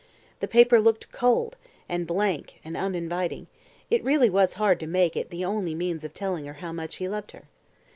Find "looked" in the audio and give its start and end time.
0.79-1.11